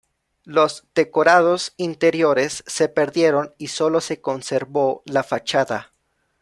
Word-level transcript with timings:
Los 0.45 0.87
decorados 0.95 1.73
interiores 1.77 2.63
se 2.65 2.89
perdieron 2.89 3.53
y 3.59 3.67
solo 3.67 4.01
se 4.01 4.19
conservó 4.19 5.03
la 5.05 5.21
fachada. 5.21 5.93